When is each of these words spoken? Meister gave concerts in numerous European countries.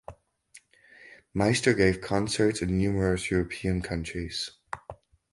Meister 1.31 1.75
gave 1.75 2.01
concerts 2.01 2.63
in 2.63 2.75
numerous 2.75 3.29
European 3.29 3.83
countries. 3.83 4.49